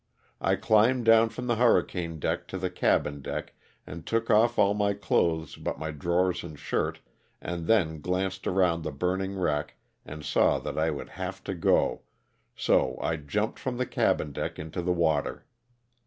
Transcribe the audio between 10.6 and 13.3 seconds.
I would have to go, so I